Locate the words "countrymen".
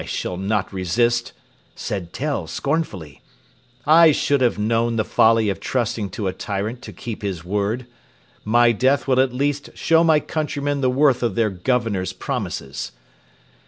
10.19-10.81